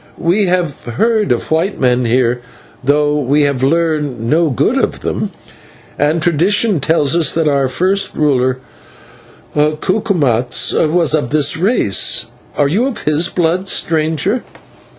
"We 0.17 0.47
have 0.47 0.83
heard 0.85 1.31
of 1.31 1.51
white 1.51 1.79
men 1.79 2.05
here, 2.05 2.41
though 2.83 3.19
we 3.19 3.43
have 3.43 3.61
learned 3.61 4.19
no 4.27 4.49
good 4.49 4.79
of 4.79 5.01
them, 5.01 5.29
and 5.99 6.19
tradition 6.23 6.79
tells 6.79 7.15
us 7.15 7.35
that 7.35 7.47
our 7.47 7.67
first 7.67 8.15
ruler, 8.15 8.57
Cucumatz, 9.53 10.73
was 10.73 11.13
of 11.13 11.29
this 11.29 11.55
race. 11.55 12.25
Are 12.57 12.67
you 12.67 12.87
of 12.87 13.03
his 13.03 13.27
blood, 13.29 13.67
stranger?" 13.67 14.41